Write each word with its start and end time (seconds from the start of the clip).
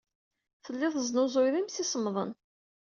Telliḍ 0.65 0.93
tesnuzuyeḍ 0.95 1.55
imsisemḍen. 1.57 2.31